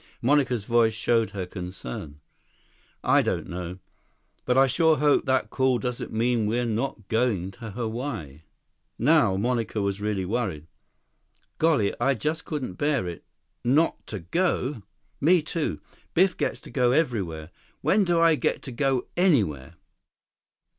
[0.19, 2.19] Monica's voice showed her concern.
[3.03, 3.77] "I don't know.
[4.45, 8.41] But I sure hope that call doesn't mean we're not going to Hawaii." 13
[8.97, 10.65] Now Monica was really worried.
[11.59, 13.23] "Golly, I just couldn't bear it.
[13.63, 14.81] Not to go!"
[15.19, 15.79] "Me, too.
[16.15, 17.51] Biff gets to go everywhere.
[17.81, 19.75] When do I get to go anywhere?"